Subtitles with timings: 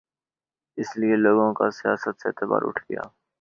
[0.77, 3.03] اس لیے لوگوں کا سیاست سے اعتبار اٹھ گیا۔